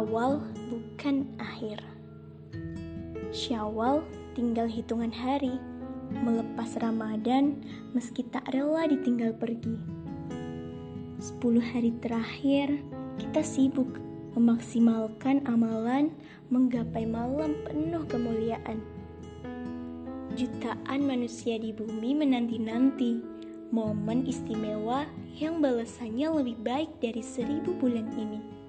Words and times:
akan 0.00 1.28
akhir. 1.36 1.76
Syawal 3.36 4.00
tinggal 4.32 4.64
hitungan 4.64 5.12
hari, 5.12 5.60
melepas 6.24 6.76
Ramadan 6.80 7.60
meski 7.92 8.24
tak 8.28 8.48
rela 8.52 8.88
ditinggal 8.88 9.36
pergi. 9.36 9.76
Sepuluh 11.20 11.60
hari 11.60 11.92
terakhir, 12.00 12.80
kita 13.20 13.44
sibuk 13.44 14.00
memaksimalkan 14.36 15.44
amalan 15.44 16.16
menggapai 16.48 17.04
malam 17.04 17.56
penuh 17.68 18.04
kemuliaan. 18.08 18.80
Jutaan 20.32 21.04
manusia 21.04 21.60
di 21.60 21.76
bumi 21.76 22.16
menanti-nanti 22.16 23.20
momen 23.68 24.24
istimewa 24.24 25.04
yang 25.36 25.60
balasannya 25.60 26.40
lebih 26.40 26.56
baik 26.64 26.90
dari 27.04 27.20
seribu 27.20 27.76
bulan 27.76 28.08
ini. 28.16 28.59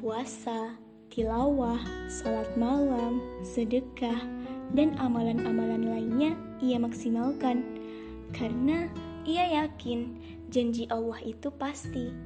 Puasa, 0.00 0.80
tilawah, 1.12 1.76
salat 2.08 2.48
malam, 2.56 3.20
sedekah, 3.44 4.16
dan 4.72 4.96
amalan-amalan 4.96 5.92
lainnya 5.92 6.32
ia 6.64 6.80
maksimalkan 6.80 7.60
karena 8.32 8.88
ia 9.28 9.60
yakin 9.60 10.16
janji 10.48 10.88
Allah 10.88 11.20
itu 11.20 11.52
pasti. 11.52 12.16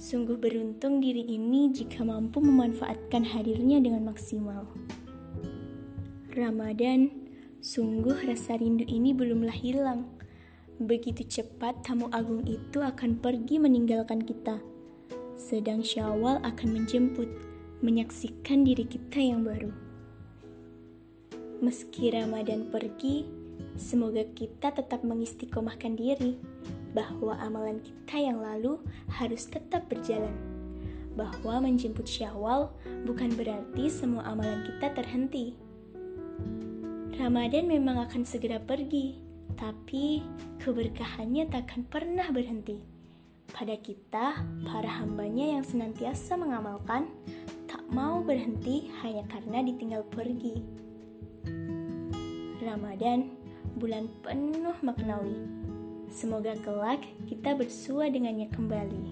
Sungguh 0.00 0.40
beruntung 0.40 1.04
diri 1.04 1.28
ini 1.28 1.76
jika 1.76 2.08
mampu 2.08 2.40
memanfaatkan 2.40 3.20
hadirnya 3.20 3.76
dengan 3.84 4.08
maksimal. 4.08 4.64
Ramadan, 6.32 7.12
sungguh 7.60 8.16
rasa 8.24 8.56
rindu 8.56 8.88
ini 8.88 9.12
belumlah 9.12 9.60
hilang. 9.60 10.08
Begitu 10.80 11.20
cepat 11.20 11.84
tamu 11.84 12.08
agung 12.08 12.48
itu 12.48 12.80
akan 12.80 13.20
pergi 13.20 13.60
meninggalkan 13.60 14.24
kita. 14.24 14.79
Sedang 15.40 15.80
Syawal 15.80 16.36
akan 16.44 16.68
menjemput, 16.68 17.24
menyaksikan 17.80 18.60
diri 18.60 18.84
kita 18.84 19.24
yang 19.24 19.40
baru. 19.40 19.72
Meski 21.64 22.12
Ramadan 22.12 22.68
pergi, 22.68 23.24
semoga 23.72 24.20
kita 24.36 24.68
tetap 24.68 25.00
mengistiqomahkan 25.00 25.96
diri 25.96 26.36
bahwa 26.92 27.40
amalan 27.40 27.80
kita 27.80 28.20
yang 28.20 28.44
lalu 28.44 28.84
harus 29.16 29.48
tetap 29.48 29.88
berjalan. 29.88 30.36
Bahwa 31.16 31.64
menjemput 31.64 32.04
Syawal 32.04 32.68
bukan 33.08 33.32
berarti 33.32 33.88
semua 33.88 34.28
amalan 34.28 34.60
kita 34.68 34.92
terhenti. 34.92 35.56
Ramadan 37.16 37.64
memang 37.64 37.96
akan 38.04 38.28
segera 38.28 38.60
pergi, 38.60 39.16
tapi 39.56 40.20
keberkahannya 40.60 41.48
takkan 41.48 41.88
pernah 41.88 42.28
berhenti. 42.28 42.99
Pada 43.60 43.76
kita, 43.76 44.40
para 44.64 44.88
hambanya 44.88 45.60
yang 45.60 45.60
senantiasa 45.60 46.32
mengamalkan, 46.32 47.12
tak 47.68 47.84
mau 47.92 48.24
berhenti 48.24 48.88
hanya 49.04 49.20
karena 49.28 49.60
ditinggal 49.60 50.00
pergi. 50.08 50.64
Ramadan, 52.64 53.28
bulan 53.76 54.08
penuh 54.24 54.72
maknawi. 54.80 55.44
Semoga 56.08 56.56
kelak 56.64 57.04
kita 57.28 57.52
bersua 57.52 58.08
dengannya 58.08 58.48
kembali. 58.48 59.04